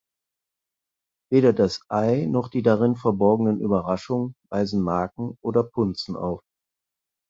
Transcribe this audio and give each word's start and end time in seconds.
Weder 1.31 1.53
das 1.53 1.81
Ei 1.87 2.25
noch 2.25 2.47
die 2.47 2.63
darin 2.63 2.95
verborgenen 2.95 3.59
Überraschungen 3.61 4.33
weisen 4.49 4.81
Marken 4.81 5.37
oder 5.43 5.61
Punzen 5.63 6.15
auf. 6.15 6.41